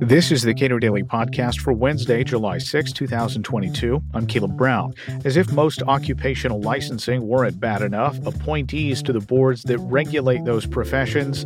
[0.00, 4.02] This is the Cato Daily Podcast for Wednesday, July 6, 2022.
[4.14, 4.94] I'm Caleb Brown.
[5.24, 10.66] As if most occupational licensing weren't bad enough, appointees to the boards that regulate those
[10.66, 11.44] professions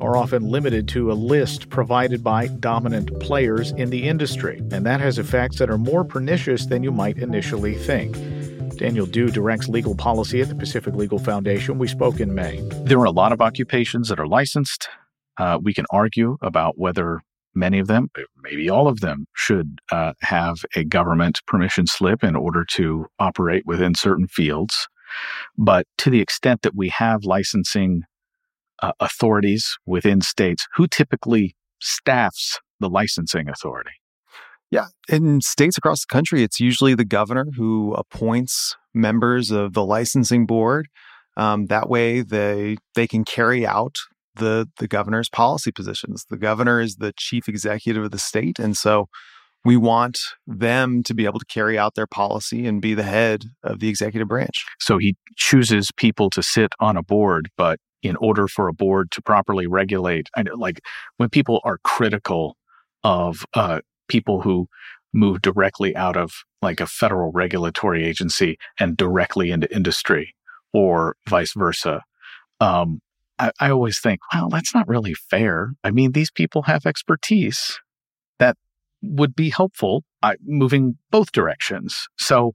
[0.00, 5.00] are often limited to a list provided by dominant players in the industry, and that
[5.00, 8.16] has effects that are more pernicious than you might initially think.
[8.76, 11.78] Daniel Dew directs legal policy at the Pacific Legal Foundation.
[11.78, 12.60] We spoke in May.
[12.84, 14.88] There are a lot of occupations that are licensed.
[15.38, 17.20] Uh, we can argue about whether
[17.54, 18.08] many of them,
[18.42, 23.64] maybe all of them, should uh, have a government permission slip in order to operate
[23.66, 24.88] within certain fields.
[25.56, 28.02] But to the extent that we have licensing
[28.82, 33.90] uh, authorities within states, who typically staffs the licensing authority?
[34.70, 39.84] Yeah, in states across the country, it's usually the governor who appoints members of the
[39.84, 40.88] licensing board.
[41.38, 43.96] Um, that way, they they can carry out
[44.34, 46.24] the the governor's policy positions.
[46.28, 49.08] The governor is the chief executive of the state, and so
[49.64, 53.44] we want them to be able to carry out their policy and be the head
[53.64, 54.64] of the executive branch.
[54.78, 59.10] So he chooses people to sit on a board, but in order for a board
[59.10, 60.80] to properly regulate, I know, like
[61.16, 62.56] when people are critical
[63.02, 64.68] of uh, people who
[65.12, 70.34] move directly out of like a federal regulatory agency and directly into industry
[70.72, 72.02] or vice versa.
[72.60, 73.00] Um,
[73.38, 75.72] I, I always think, well, that's not really fair.
[75.84, 77.78] I mean, these people have expertise
[78.38, 78.56] that
[79.02, 82.08] would be helpful uh, moving both directions.
[82.18, 82.52] So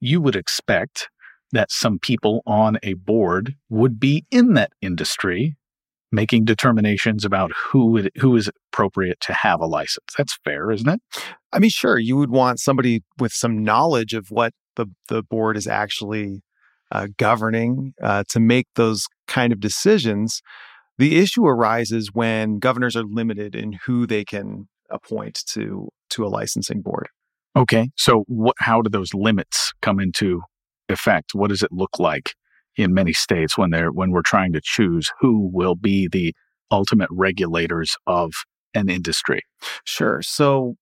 [0.00, 1.08] you would expect
[1.52, 5.56] that some people on a board would be in that industry
[6.12, 10.06] making determinations about who who is appropriate to have a license.
[10.16, 11.00] That's fair, isn't it?
[11.52, 15.56] I mean, sure, you would want somebody with some knowledge of what the the board
[15.56, 16.42] is actually
[16.92, 20.40] uh, governing uh, to make those kind of decisions.
[20.98, 26.28] The issue arises when governors are limited in who they can appoint to to a
[26.28, 27.08] licensing board.
[27.56, 28.54] Okay, so what?
[28.58, 30.42] How do those limits come into
[30.88, 31.34] effect?
[31.34, 32.34] What does it look like
[32.76, 36.34] in many states when they're when we're trying to choose who will be the
[36.70, 38.32] ultimate regulators of
[38.74, 39.40] an industry?
[39.84, 40.22] Sure.
[40.22, 40.76] So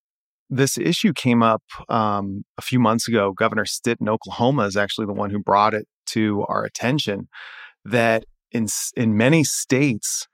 [0.51, 3.33] this issue came up um, a few months ago.
[3.33, 7.29] Governor Stitt in Oklahoma is actually the one who brought it to our attention
[7.85, 8.67] that in
[8.97, 10.27] in many states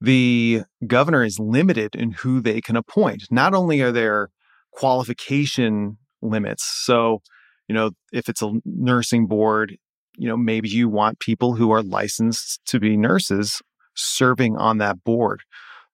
[0.00, 3.24] the governor is limited in who they can appoint.
[3.30, 4.30] Not only are there
[4.72, 7.22] qualification limits, so
[7.68, 9.76] you know if it's a nursing board,
[10.16, 13.62] you know maybe you want people who are licensed to be nurses
[13.94, 15.40] serving on that board.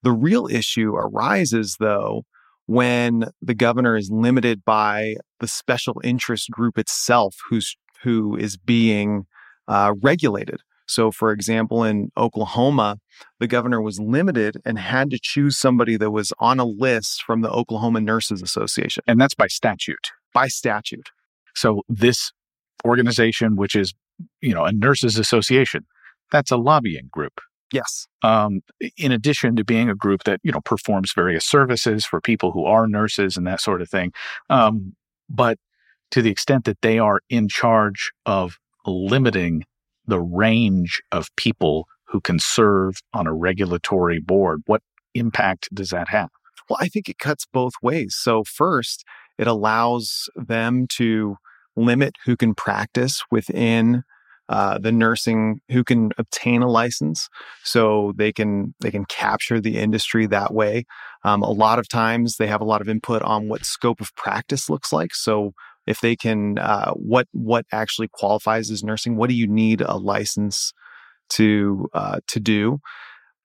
[0.03, 2.25] The real issue arises though
[2.67, 9.27] when the governor is limited by the special interest group itself who's who is being
[9.67, 10.61] uh, regulated.
[10.87, 12.99] So, for example, in Oklahoma,
[13.41, 17.43] the governor was limited and had to choose somebody that was on a list from
[17.43, 19.05] the Oklahoma Nurses Association.
[19.07, 20.11] And that's by statute.
[20.33, 21.11] By statute.
[21.55, 22.33] So, this
[22.87, 23.93] organization, which is,
[24.41, 25.85] you know, a nurses association,
[26.33, 27.41] that's a lobbying group.
[27.73, 28.07] Yes.
[28.23, 28.61] Um,
[28.97, 32.65] in addition to being a group that, you know, performs various services for people who
[32.65, 34.13] are nurses and that sort of thing.
[34.49, 34.95] Um,
[35.29, 35.59] but
[36.11, 39.65] to the extent that they are in charge of limiting
[40.07, 44.83] the range of people who can serve on a regulatory board, what
[45.15, 46.31] impact does that have?
[46.69, 48.17] Well, I think it cuts both ways.
[48.19, 49.05] So, first,
[49.39, 51.37] it allows them to
[51.77, 54.03] limit who can practice within
[54.49, 57.29] uh, the nursing who can obtain a license
[57.63, 60.85] so they can they can capture the industry that way
[61.23, 64.15] um, a lot of times they have a lot of input on what scope of
[64.17, 65.53] practice looks like so
[65.89, 69.97] if they can uh, what what actually qualifies as nursing what do you need a
[69.97, 70.73] license
[71.31, 72.79] to uh, to do?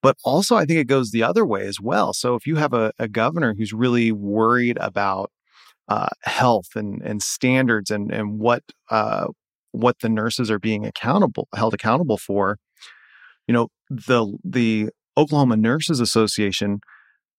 [0.02, 2.14] But also i think it goes the other way as well.
[2.14, 5.32] So if you have a, a governor who's really worried about
[5.88, 9.28] uh, health and and standards and and what uh,
[9.72, 12.58] what the nurses are being accountable held accountable for
[13.48, 16.80] you know the the Oklahoma Nurses Association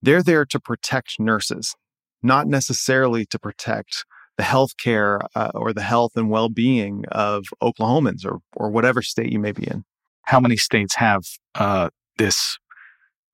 [0.03, 1.75] they're there to protect nurses
[2.23, 4.05] not necessarily to protect
[4.37, 9.33] the health care uh, or the health and well-being of Oklahomans or or whatever state
[9.33, 9.85] you may be in.
[10.23, 11.23] How many states have
[11.55, 12.59] uh, this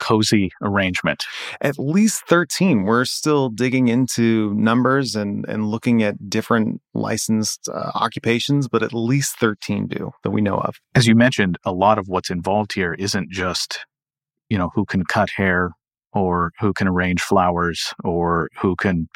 [0.00, 1.24] cozy arrangement?
[1.60, 2.82] At least 13.
[2.82, 8.92] We're still digging into numbers and, and looking at different licensed uh, occupations, but at
[8.92, 10.76] least 13 do that we know of.
[10.94, 13.86] As you mentioned, a lot of what's involved here isn't just,
[14.48, 15.70] you know, who can cut hair
[16.12, 19.08] or who can arrange flowers or who can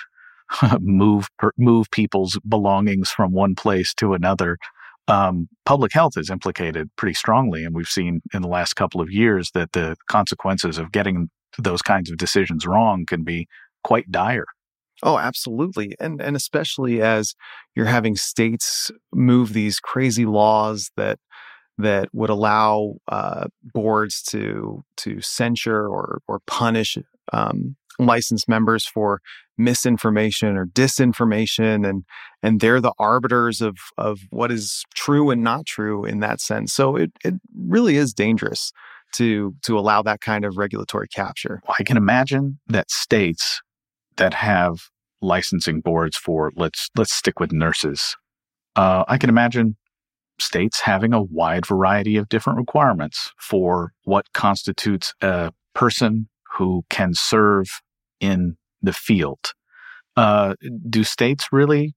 [0.81, 1.29] move
[1.59, 4.59] move people's belongings from one place to another.
[5.07, 9.11] Um, public health is implicated pretty strongly, and we've seen in the last couple of
[9.11, 11.29] years that the consequences of getting
[11.59, 13.47] those kinds of decisions wrong can be
[13.83, 14.47] quite dire.
[15.03, 15.95] Oh, absolutely.
[16.01, 17.35] And and especially as
[17.75, 21.19] you're having states move these crazy laws that
[21.79, 26.97] that would allow uh, boards to to censure or or punish
[27.33, 29.21] um, licensed members for
[29.57, 32.05] misinformation or disinformation and
[32.43, 36.73] and they're the arbiters of of what is true and not true in that sense.
[36.73, 38.73] So it it really is dangerous
[39.15, 41.63] to to allow that kind of regulatory capture.
[41.79, 43.63] I can imagine that states
[44.17, 44.89] that have
[45.25, 48.17] licensing boards for let's let's stick with nurses
[48.77, 49.77] uh, i can imagine
[50.39, 57.15] states having a wide variety of different requirements for what constitutes a person who can
[57.15, 57.67] serve
[58.21, 59.53] in the field.
[60.17, 60.55] Uh,
[60.89, 61.95] do states really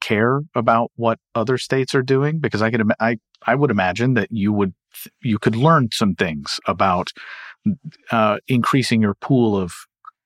[0.00, 2.40] care about what other states are doing?
[2.40, 4.74] Because I could, I, I would imagine that you would,
[5.22, 7.12] you could learn some things about
[8.10, 9.72] uh, increasing your pool of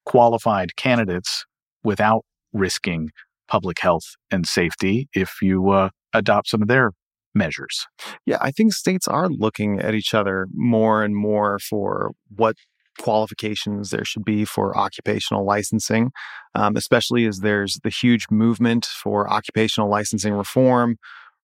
[0.06, 1.44] qualified candidates
[1.84, 3.10] without risking
[3.48, 6.92] public health and safety if you uh, adopt some of their
[7.34, 7.86] measures.
[8.24, 12.56] Yeah, I think states are looking at each other more and more for what
[12.98, 16.10] qualifications there should be for occupational licensing,
[16.54, 20.96] um, especially as there's the huge movement for occupational licensing reform,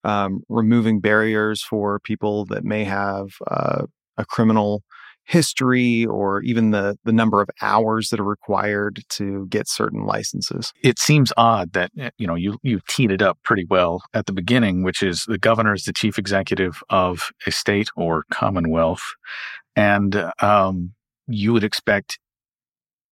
[0.05, 3.85] um, removing barriers for people that may have uh,
[4.17, 4.83] a criminal
[5.25, 10.73] history or even the the number of hours that are required to get certain licenses.
[10.83, 14.27] It seems odd that eh, you know you you teed it up pretty well at
[14.27, 19.15] the beginning, which is the governor is the chief executive of a state or commonwealth,
[19.77, 20.93] and um,
[21.27, 22.19] you would expect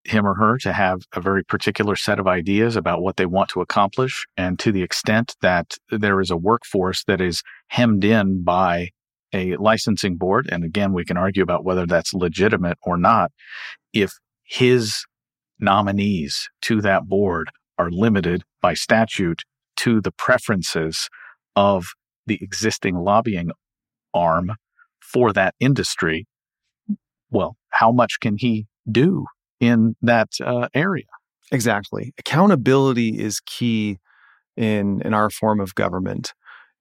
[0.04, 3.50] him or her to have a very particular set of ideas about what they want
[3.50, 4.26] to accomplish.
[4.36, 8.90] And to the extent that there is a workforce that is hemmed in by
[9.32, 13.30] a licensing board, and again, we can argue about whether that's legitimate or not,
[13.92, 14.12] if
[14.44, 15.04] his
[15.58, 19.42] nominees to that board are limited by statute
[19.76, 21.08] to the preferences
[21.54, 21.86] of
[22.26, 23.50] the existing lobbying
[24.12, 24.52] arm
[25.00, 26.26] for that industry,
[27.30, 29.26] well, how much can he do
[29.61, 31.05] in that uh, area?
[31.52, 32.12] Exactly.
[32.19, 33.99] Accountability is key
[34.56, 36.32] in in our form of government,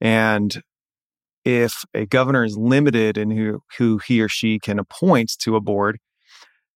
[0.01, 0.61] and
[1.45, 5.61] if a governor is limited in who who he or she can appoint to a
[5.61, 5.97] board,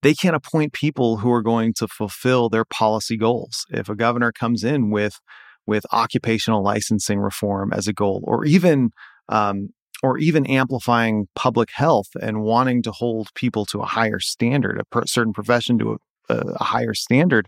[0.02, 3.66] they can't appoint people who are going to fulfill their policy goals.
[3.70, 5.20] If a governor comes in with
[5.66, 8.92] with occupational licensing reform as a goal, or even
[9.30, 9.70] um,
[10.04, 14.84] or even amplifying public health and wanting to hold people to a higher standard, a
[14.86, 15.98] per- certain profession to
[16.30, 17.48] a, a higher standard,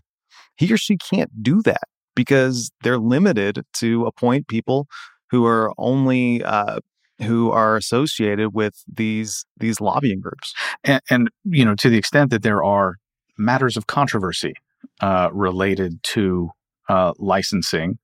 [0.56, 4.88] he or she can't do that because they're limited to appoint people
[5.30, 6.80] who are only uh,
[7.22, 10.54] who are associated with these these lobbying groups.
[10.82, 12.96] And, and, you know, to the extent that there are
[13.38, 14.54] matters of controversy
[15.00, 16.50] uh, related to
[16.88, 17.98] uh, licensing,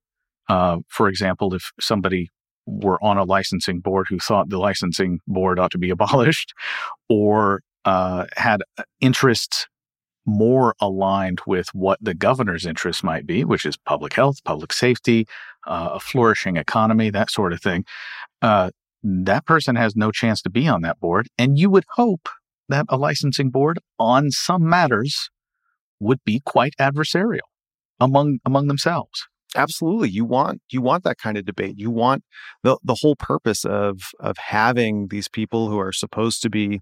[0.47, 2.29] uh, for example, if somebody
[2.65, 6.53] were on a licensing board who thought the licensing board ought to be abolished
[7.09, 8.61] or uh, had
[9.01, 9.67] interests
[10.25, 15.27] more aligned with what the governor's interests might be, which is public health, public safety,
[15.67, 17.83] uh, a flourishing economy, that sort of thing.
[18.41, 18.71] Uh,
[19.03, 21.27] that person has no chance to be on that board.
[21.37, 22.29] And you would hope
[22.69, 25.29] that a licensing board on some matters
[25.99, 27.39] would be quite adversarial
[27.99, 32.23] among among themselves absolutely you want you want that kind of debate you want
[32.63, 36.81] the the whole purpose of of having these people who are supposed to be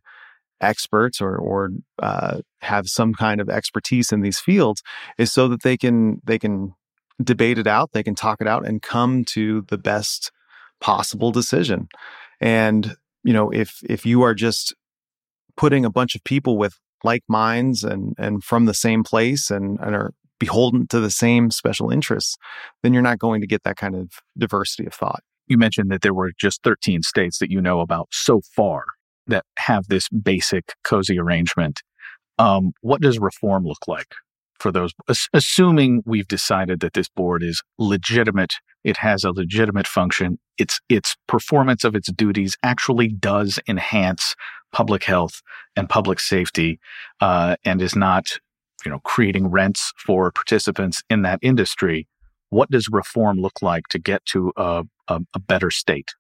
[0.62, 4.82] experts or or uh, have some kind of expertise in these fields
[5.18, 6.74] is so that they can they can
[7.22, 10.32] debate it out they can talk it out and come to the best
[10.80, 11.88] possible decision.
[12.40, 14.74] And you know if if you are just
[15.58, 19.80] putting a bunch of people with like minds and and from the same place and,
[19.80, 22.36] and are beholden to the same special interests,
[22.82, 25.22] then you're not going to get that kind of diversity of thought.
[25.46, 28.86] You mentioned that there were just 13 states that you know about so far
[29.28, 31.84] that have this basic cozy arrangement.
[32.40, 34.16] Um, what does reform look like
[34.60, 34.94] for those?
[35.32, 41.16] Assuming we've decided that this board is legitimate, it has a legitimate function, its its
[41.28, 44.36] performance of its duties actually does enhance
[44.72, 45.44] public health
[45.76, 46.80] and public safety,
[47.20, 48.40] uh, and is not
[48.86, 52.08] you know, creating rents for participants in that industry.
[52.50, 56.12] What does reform look like to get to a, a, a better state?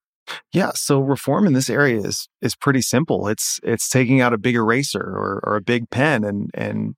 [0.54, 3.28] Yeah, so reform in this area is is pretty simple.
[3.28, 6.96] It's it's taking out a big eraser or, or a big pen and and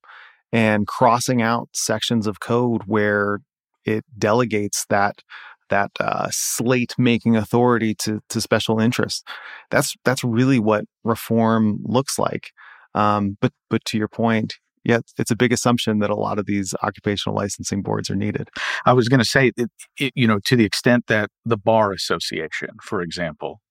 [0.52, 3.40] and crossing out sections of code where
[3.86, 5.22] it delegates that
[5.70, 9.24] that uh, slate making authority to to special interests.
[9.72, 12.52] That's that's really what reform looks like.
[12.94, 16.46] Um, but but to your point, yeah, it's a big assumption that a lot of
[16.46, 18.50] these occupational licensing boards are needed.
[18.86, 21.94] I was going to say, it, it, you know, to the extent that the Bar
[21.94, 23.62] Association, for example,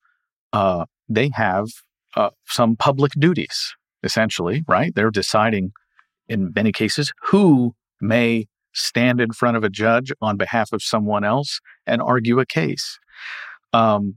[0.53, 1.67] uh, they have
[2.17, 4.95] uh, some public duties, essentially, right?
[4.95, 5.73] They're deciding,
[6.29, 11.25] in many cases, who may stand in front of a judge on behalf of someone
[11.25, 12.99] else and argue a case.
[13.75, 14.17] Um,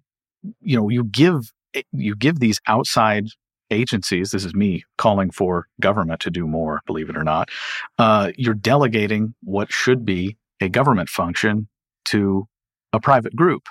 [0.61, 1.51] you know, you give
[1.91, 3.27] you give these outside
[3.71, 7.49] agencies, this is me calling for government to do more, believe it or not,
[7.97, 11.67] uh, you're delegating what should be a government function
[12.05, 12.47] to
[12.93, 13.63] a private group.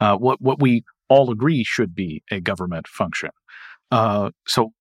[0.00, 3.30] Uh, what what we all agree should be a government function.
[3.90, 4.72] Uh, so,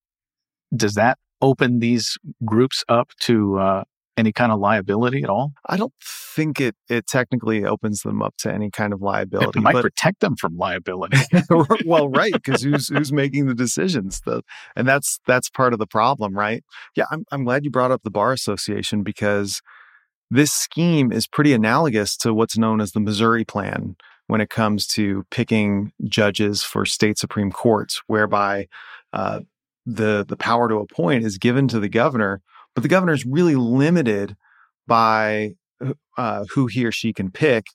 [0.75, 3.83] does that open these groups up to uh,
[4.17, 5.53] any kind of liability at all?
[5.65, 9.59] I don't think it it technically opens them up to any kind of liability.
[9.59, 11.17] It might but, protect them from liability.
[11.85, 14.21] well, right, because who's who's making the decisions?
[14.25, 14.41] The,
[14.75, 16.63] and that's that's part of the problem, right?
[16.95, 19.61] Yeah, I'm I'm glad you brought up the bar association because
[20.31, 23.95] this scheme is pretty analogous to what's known as the Missouri Plan
[24.27, 28.67] when it comes to picking judges for state supreme courts, whereby
[29.13, 29.41] uh,
[29.85, 32.41] the the power to appoint is given to the governor
[32.75, 34.35] but the governor is really limited
[34.85, 35.55] by
[36.17, 37.65] uh, who he or she can pick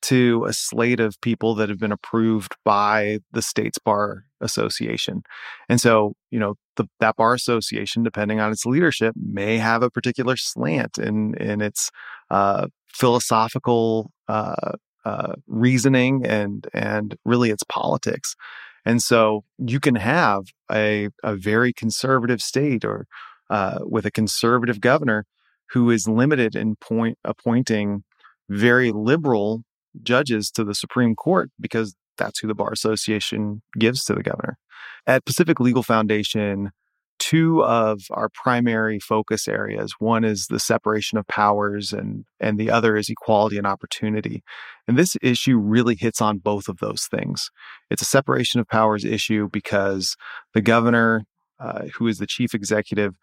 [0.00, 5.22] to a slate of people that have been approved by the state's bar association.
[5.68, 9.90] And so, you know, the, that bar association, depending on its leadership, may have a
[9.90, 11.90] particular slant in in its
[12.30, 14.72] uh, philosophical uh,
[15.04, 18.36] uh, reasoning and and really its politics.
[18.84, 23.06] And so, you can have a a very conservative state or
[23.50, 25.24] uh, with a conservative governor
[25.70, 28.04] who is limited in point appointing
[28.48, 29.62] very liberal
[30.02, 34.58] judges to the Supreme Court because that's who the Bar Association gives to the governor.
[35.06, 36.70] At Pacific Legal Foundation,
[37.18, 42.70] two of our primary focus areas one is the separation of powers and and the
[42.70, 44.42] other is equality and opportunity
[44.86, 47.50] and this issue really hits on both of those things
[47.90, 50.16] it's a separation of powers issue because
[50.54, 51.24] the governor
[51.60, 53.14] uh, who is the chief executive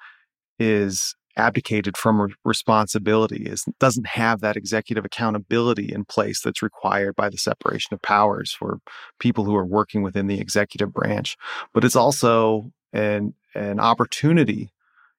[0.60, 7.30] is abdicated from responsibility is doesn't have that executive accountability in place that's required by
[7.30, 8.80] the separation of powers for
[9.20, 11.36] people who are working within the executive branch.
[11.74, 14.72] But it's also an an opportunity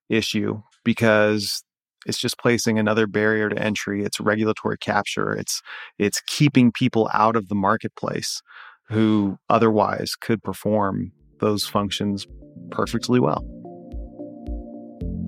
[0.08, 1.62] issue because
[2.06, 4.04] it's just placing another barrier to entry.
[4.04, 5.34] It's regulatory capture.
[5.34, 5.60] It's
[5.98, 8.42] it's keeping people out of the marketplace
[8.88, 12.26] who otherwise could perform those functions
[12.70, 13.44] perfectly well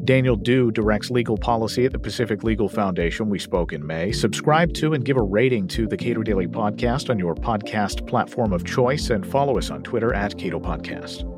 [0.08, 3.28] Daniel Dew directs legal policy at the Pacific Legal Foundation.
[3.28, 4.10] We spoke in May.
[4.10, 8.54] Subscribe to and give a rating to the Cato Daily Podcast on your podcast platform
[8.54, 11.37] of choice and follow us on Twitter at Cato Podcast.